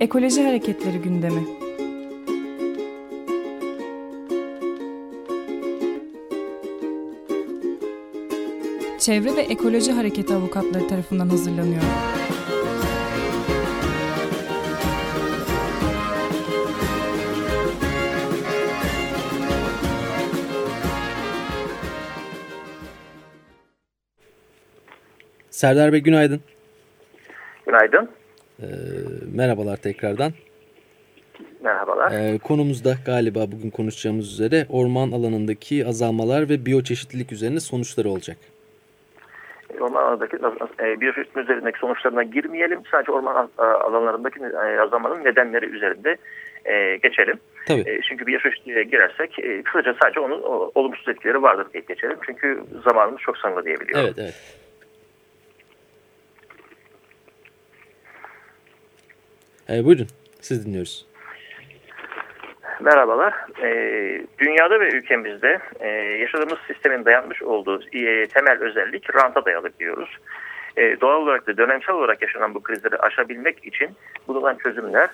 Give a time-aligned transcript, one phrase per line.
[0.00, 1.40] Ekoloji Hareketleri gündemi.
[8.98, 11.82] Çevre ve Ekoloji Hareketi avukatları tarafından hazırlanıyor.
[25.50, 26.40] Serdar Bey günaydın.
[27.66, 28.15] Günaydın.
[28.62, 28.66] Ee,
[29.34, 30.32] merhabalar tekrardan.
[31.60, 32.12] Merhabalar.
[32.12, 38.36] Ee, konumuzda galiba bugün konuşacağımız üzere orman alanındaki azalmalar ve biyoçeşitlilik üzerine sonuçları olacak.
[39.80, 40.36] Orman alanındaki
[40.80, 42.80] e, biyoçeşitlilik üzerindeki sonuçlarına girmeyelim.
[42.90, 46.16] Sadece orman alanlarındaki e, azalmanın nedenleri üzerinde
[46.64, 47.38] e, geçelim.
[47.66, 47.80] Tabii.
[47.80, 52.16] E, çünkü biyoçeşitliğe girersek e, kısaca sadece onun o, olumsuz etkileri vardır diye geçelim.
[52.26, 54.04] Çünkü zamanımız çok sınırlı diyebiliyorum.
[54.06, 54.65] Evet, evet.
[59.68, 60.06] E, buyurun,
[60.40, 61.06] siz dinliyoruz.
[62.80, 63.34] Merhabalar.
[63.62, 63.68] E,
[64.38, 65.88] dünyada ve ülkemizde e,
[66.20, 70.18] yaşadığımız sistemin dayanmış olduğu e, temel özellik ranta dayalı diyoruz.
[70.76, 73.90] E, doğal olarak da dönemsel olarak yaşanan bu krizleri aşabilmek için
[74.28, 75.08] bulunan çözümler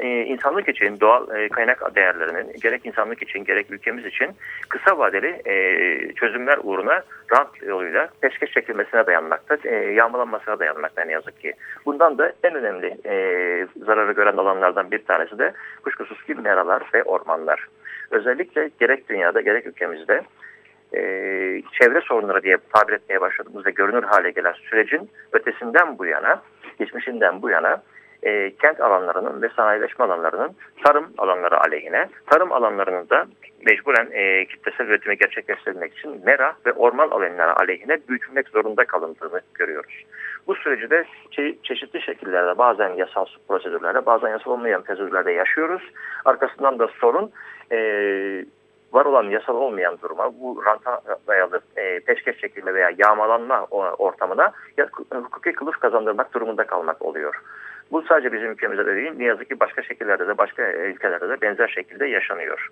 [0.00, 4.30] e, insanlık için doğal e, kaynak değerlerinin gerek insanlık için gerek ülkemiz için
[4.68, 5.54] kısa vadeli e,
[6.12, 11.52] çözümler uğruna rant yoluyla peşkeş çekilmesine dayanmakta, e, yağmalanmasına dayanmakta ne yazık ki.
[11.86, 12.96] Bundan da en önemli
[13.86, 15.52] zararı gören alanlardan bir tanesi de
[15.84, 17.66] kuşkusuz ki meralar ve ormanlar.
[18.10, 20.22] Özellikle gerek dünyada gerek ülkemizde
[21.72, 26.42] çevre sorunları diye tabir etmeye başladığımız ve görünür hale gelen sürecin ötesinden bu yana,
[26.78, 27.82] geçmişinden bu yana
[28.26, 33.26] e, kent alanlarının ve sanayileşme alanlarının tarım alanları aleyhine, tarım alanlarının da
[33.66, 40.04] mecburen e, kitlesel üretimi gerçekleştirmek için mera ve orman alanları aleyhine büyütülmek zorunda kalındığını görüyoruz.
[40.46, 45.82] Bu süreci de çe çeşitli şekillerde bazen yasal prosedürlerde bazen yasal olmayan prosedürlerde yaşıyoruz.
[46.24, 47.30] Arkasından da sorun
[47.72, 47.78] e,
[48.92, 53.64] var olan yasal olmayan duruma bu ranta dayalı e, peşkeş çekilme veya yağmalanma
[53.98, 54.52] ortamına
[55.12, 57.34] hukuki kılıf kazandırmak durumunda kalmak oluyor.
[57.92, 61.40] Bu sadece bizim ülkemizde de değil, ne yazık ki başka şekillerde de başka ülkelerde de
[61.40, 62.68] benzer şekilde yaşanıyor.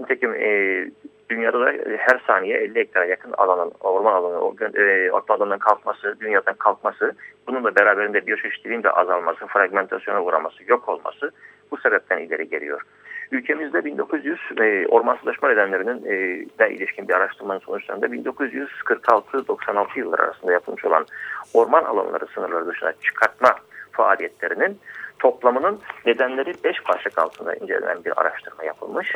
[0.00, 0.50] Nitekim e,
[1.30, 7.12] dünyada da her saniye 50 hektara yakın alanın, orman alanı, e, ortadan kalkması, dünyadan kalkması,
[7.46, 11.30] bununla beraberinde biyoçeşitliliğin de azalması, fragmentasyona uğraması, yok olması
[11.70, 12.82] bu sebepten ileri geliyor.
[13.30, 16.04] Ülkemizde 1900 e, ormansızlaşma nedenlerinin
[16.60, 21.06] e, ilişkin bir araştırmanın sonuçlarında 1946-96 yılları arasında yapılmış olan
[21.54, 23.54] orman alanları sınırları dışına çıkartma
[23.98, 24.78] faaliyetlerinin
[25.18, 29.12] toplamının nedenleri 5 başlık altında incelenen bir araştırma yapılmış.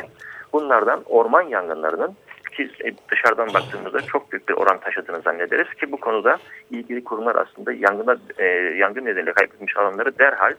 [0.53, 2.15] Bunlardan orman yangınlarının
[2.53, 2.69] ki
[3.11, 6.37] dışarıdan baktığımızda çok büyük bir oran taşıdığını zannederiz ki bu konuda
[6.71, 8.45] ilgili kurumlar aslında yangına, e,
[8.77, 10.53] yangın nedeniyle kaybetmiş alanları derhal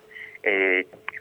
[0.46, 0.50] e,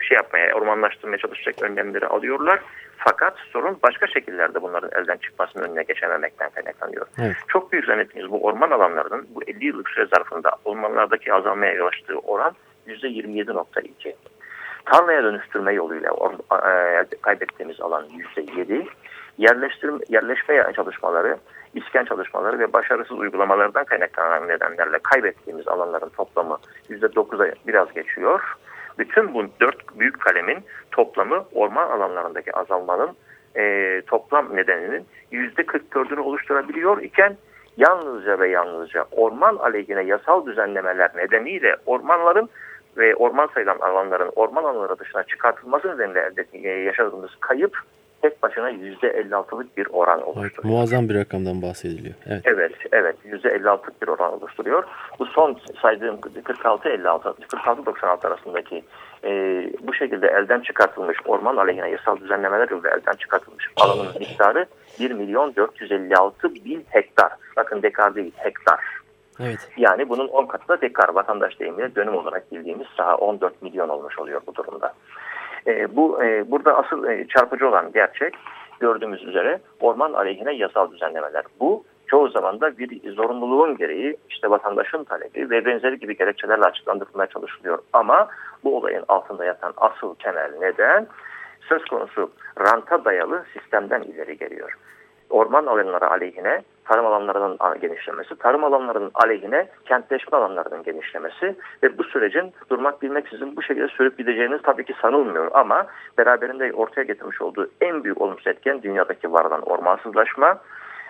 [0.01, 2.59] şey yapmaya, ormanlaştırmaya çalışacak önlemleri alıyorlar.
[2.97, 7.05] Fakat sorun başka şekillerde bunların elden çıkmasının önüne geçememekten kaynaklanıyor.
[7.21, 7.35] Evet.
[7.47, 12.19] Çok büyük zannettiğimiz bu orman alanlarının bu 50 yıllık süre zarfında ormanlardaki azalmaya yol açtığı
[12.19, 12.55] oran
[12.87, 14.13] %27.2.
[14.85, 18.05] Tarlaya dönüştürme yoluyla e, kaybettiğimiz alan
[18.37, 18.87] %7.
[19.37, 21.37] Yerleştirme, yerleşme çalışmaları,
[21.73, 26.57] iskan çalışmaları ve başarısız uygulamalardan kaynaklanan nedenlerle kaybettiğimiz alanların toplamı
[26.89, 28.41] %9'a biraz geçiyor.
[28.99, 30.57] Bütün bu dört büyük kalemin
[30.91, 33.09] toplamı orman alanlarındaki azalmanın
[33.55, 37.37] e, toplam nedeninin %44'ünü oluşturabiliyor iken
[37.77, 42.49] yalnızca ve yalnızca orman aleyhine yasal düzenlemeler nedeniyle ormanların
[42.97, 47.77] ve orman sayılan alanların orman alanları dışına çıkartılması nedeniyle e, yaşadığımız kayıp
[48.23, 50.51] tek başına %56'lık bir oran oluşturuyor.
[50.55, 52.15] Evet, muazzam bir rakamdan bahsediliyor.
[52.25, 54.83] Evet, evet, evet %56'lık bir oran oluşturuyor.
[55.19, 58.83] Bu son saydığım 46-56, 46-96 arasındaki
[59.23, 59.31] e,
[59.81, 64.65] bu şekilde elden çıkartılmış orman aleyhine yasal düzenlemeler yoluyla elden çıkartılmış alanın miktarı
[64.99, 67.31] 1 milyon 456 bin hektar.
[67.57, 68.79] Bakın dekar değil hektar.
[69.39, 69.69] Evet.
[69.77, 74.19] Yani bunun 10 katı da dekar vatandaş deyimiyle dönüm olarak bildiğimiz saha 14 milyon olmuş
[74.19, 74.93] oluyor bu durumda.
[75.67, 78.33] E, bu e, Burada asıl e, çarpıcı olan gerçek
[78.79, 81.43] gördüğümüz üzere orman aleyhine yasal düzenlemeler.
[81.59, 87.27] Bu çoğu zaman da bir zorunluluğun gereği işte vatandaşın talebi ve benzeri gibi gerekçelerle açıklandırılmaya
[87.27, 87.79] çalışılıyor.
[87.93, 88.27] Ama
[88.63, 91.07] bu olayın altında yatan asıl temel neden
[91.69, 94.77] söz konusu ranta dayalı sistemden ileri geliyor
[95.33, 102.53] orman alanları aleyhine tarım alanlarının genişlemesi, tarım alanlarının aleyhine kentleşme alanlarının genişlemesi ve bu sürecin
[102.69, 105.87] durmak bilmeksizin bu şekilde sürüp gideceğiniz tabii ki sanılmıyor ama
[106.17, 110.57] beraberinde ortaya getirmiş olduğu en büyük olumsuz etken dünyadaki var olan ormansızlaşma.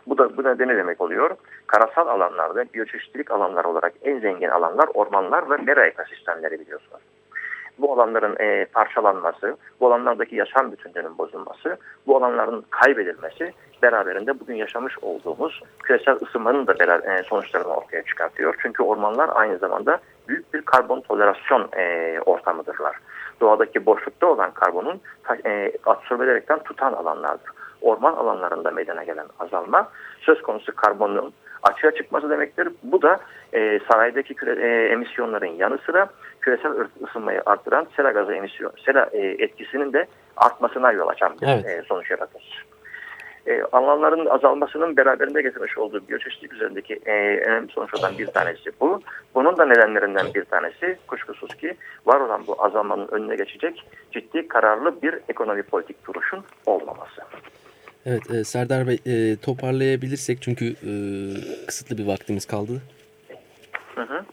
[0.08, 1.36] Bu da bu ne demek oluyor?
[1.68, 7.02] Karasal alanlarda biyoçeşitlilik alanları olarak en zengin alanlar ormanlar ve mera ekosistemleri biliyorsunuz.
[7.78, 11.78] Bu alanların e, parçalanması, bu alanlardaki yaşam bütünlüğünün bozulması,
[12.08, 13.54] bu alanların kaybedilmesi
[13.84, 18.56] beraberinde bugün yaşamış olduğumuz küresel ısınmanın da beraber, e, sonuçlarını ortaya çıkartıyor.
[18.62, 19.98] Çünkü ormanlar aynı zamanda
[20.28, 22.96] büyük bir karbon tolerasyon e, ortamıdırlar.
[23.42, 25.02] Doğadaki boşlukta olan karbonun
[25.46, 27.50] e, absorbe ederekten tutan alanlardır.
[27.82, 29.90] Orman alanlarında meydana gelen azalma
[30.20, 31.34] söz konusu karbonun
[31.64, 32.70] açığa çıkması demektir.
[32.84, 33.20] Bu da
[33.54, 36.10] e, sanayideki küre, e, emisyonların yanı sıra
[36.44, 36.72] küresel
[37.08, 40.08] ısınmayı arttıran sera gazı emisyon, sera e, etkisinin de
[40.38, 41.66] artmasına yol açan bir evet.
[41.66, 42.66] e, sonuç yaratır.
[43.48, 49.02] E, alanların azalmasının beraberinde getirmiş olduğu biyoçeşitlik üzerindeki e, önemli sonuçlardan bir tanesi bu.
[49.36, 51.76] Bunun da nedenlerinden bir tanesi kuşkusuz ki
[52.06, 57.22] var olan bu azalmanın önüne geçecek ciddi kararlı bir ekonomi politik duruşun olmaması.
[58.06, 60.92] Evet e, Serdar Bey e, toparlayabilirsek çünkü e,
[61.68, 62.82] kısıtlı bir vaktimiz kaldı.
[63.96, 64.26] Hı hı.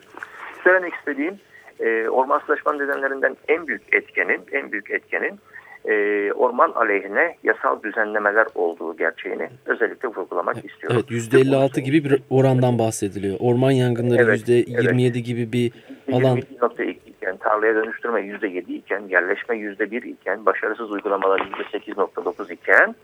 [0.65, 1.39] Söylemek istediğim
[1.81, 5.41] e, ormansızlaşmanın nedenlerinden en büyük etkenin, en büyük etkenin
[5.85, 11.05] e, orman aleyhine yasal düzenlemeler olduğu gerçeğini özellikle vurgulamak evet, istiyorum.
[11.11, 13.37] Evet %56 gibi bir orandan bahsediliyor.
[13.41, 15.27] Orman yangınları evet, %27 evet.
[15.27, 15.73] gibi bir
[16.13, 16.39] alan.
[16.39, 22.95] %22.2 iken, tarlaya dönüştürme %7 iken, yerleşme %1 iken, başarısız uygulamalar %8.9 iken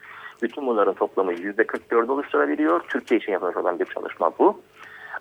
[0.43, 2.81] bütün bunların toplamı %44 oluşturabiliyor.
[2.89, 4.61] Türkiye için yapılmış olan bir çalışma bu.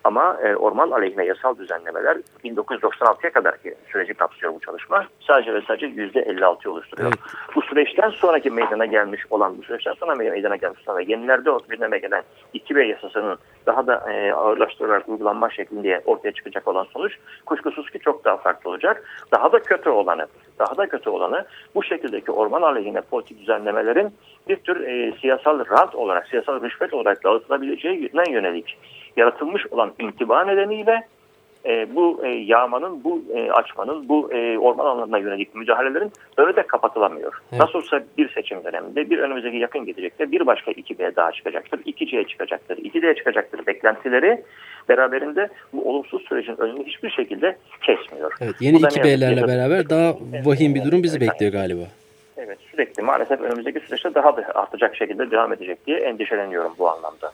[0.06, 3.56] Ama e, orman aleyhine yasal düzenlemeler 1996'ya kadar
[3.92, 5.06] süreci kapsıyor bu çalışma.
[5.28, 7.10] Sadece ve sadece %56 oluşturuyor.
[7.10, 7.19] Evet.
[7.56, 11.98] Bu süreçten sonraki meydana gelmiş olan, bu süreçten sonra meydana gelmiş olan ve yenilerde gündeme
[12.00, 12.24] gelen
[12.54, 17.13] 2B yasasının daha da e, ağırlaştırılarak uygulanma şeklinde ortaya çıkacak olan sonuç
[17.46, 19.04] kuşkusuz ki çok daha farklı olacak.
[19.31, 20.28] Daha da kötü olanı,
[20.60, 24.13] daha da kötü olanı bu şekildeki orman aleyhine politik düzenlemelerin
[24.50, 28.77] bir tür e, siyasal rant olarak, siyasal rüşvet olarak dağıtılabileceğine yönelik
[29.18, 31.07] yaratılmış olan intiba nedeniyle
[31.65, 36.68] e, bu e, yağmanın, bu e, açmanın, bu e, orman alanlarına yönelik müdahalelerin öyle de
[36.68, 37.33] kapatılamıyor.
[37.51, 37.62] Evet.
[37.62, 42.27] Nasıl olsa bir seçim döneminde bir önümüzdeki yakın gelecekte bir başka 2B daha çıkacaktır, 2C'ye
[42.27, 44.44] çıkacaktır, 2D'ye çıkacaktır beklentileri
[44.89, 48.33] beraberinde bu olumsuz sürecin önünü hiçbir şekilde kesmiyor.
[48.42, 50.15] Evet, yeni 2B'lerle beraber daha
[50.45, 51.83] vahim bir durum bizi bekliyor galiba.
[52.45, 57.31] Evet sürekli maalesef önümüzdeki süreçte daha da artacak şekilde devam edecek diye endişeleniyorum bu anlamda.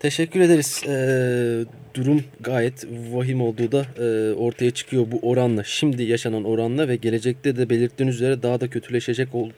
[0.00, 0.84] Teşekkür ederiz.
[0.88, 1.64] Ee,
[1.94, 5.64] durum gayet vahim olduğu da e, ortaya çıkıyor bu oranla.
[5.64, 9.50] Şimdi yaşanan oranla ve gelecekte de belirttiğiniz üzere daha da kötüleşecek ol,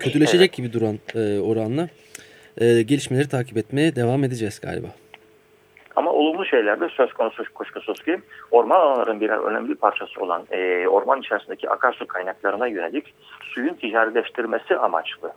[0.00, 1.88] kötüleşecek gibi duran e, oranla
[2.60, 4.88] e, gelişmeleri takip etmeye devam edeceğiz galiba.
[6.32, 8.20] Olumlu şeyler de söz konusu kuşkusuz ki
[8.50, 15.32] orman alanlarının birer önemli parçası olan e, orman içerisindeki akarsu kaynaklarına yönelik suyun ticarileştirmesi amaçlı.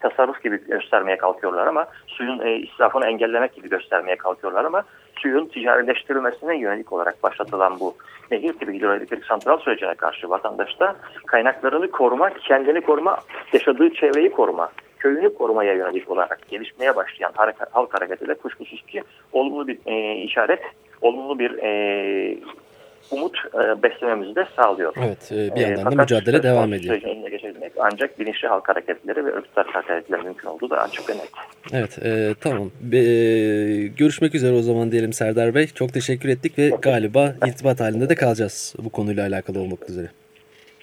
[0.00, 4.82] Tasarruf gibi göstermeye kalkıyorlar ama suyun e, israfını engellemek gibi göstermeye kalkıyorlar ama
[5.16, 7.94] suyun ticarileştirilmesine yönelik olarak başlatılan bu
[8.30, 13.18] nehir gibi hidroelektrik santral sürecine karşı vatandaşta kaynaklarını koruma, kendini koruma,
[13.52, 14.70] yaşadığı çevreyi koruma,
[15.00, 17.32] köyünü korumaya yönelik olarak gelişmeye başlayan
[17.70, 19.02] halk hareketi de kuşkusuz ki
[19.32, 20.60] olumlu bir e, işaret,
[21.00, 22.38] olumlu bir e,
[23.10, 24.94] umut e, beslememizi de sağlıyor.
[24.98, 26.96] Evet, e, bir e, yandan e, da mücadele devam ediyor.
[27.30, 31.30] geçebilmek ancak bilinçli halk hareketleri ve örgütler hareketleri mümkün olduğu da açık ve net.
[31.72, 32.70] Evet, e, tamam.
[32.92, 33.00] E,
[33.86, 35.66] görüşmek üzere o zaman diyelim Serdar Bey.
[35.66, 40.06] Çok teşekkür ettik ve galiba irtibat halinde de kalacağız bu konuyla alakalı olmak üzere.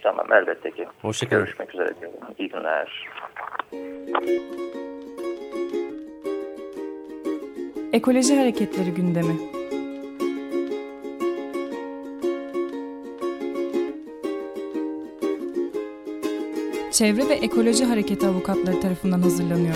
[0.04, 0.88] Tamam, elbette ki.
[1.02, 1.46] Hoşçakalın.
[1.46, 2.20] Görüşmek üzere diyorum.
[2.38, 3.08] İyi günler.
[7.94, 9.36] Ekoloji Hareketleri gündemi.
[16.92, 19.76] Çevre ve Ekoloji Hareketi avukatları tarafından hazırlanıyor.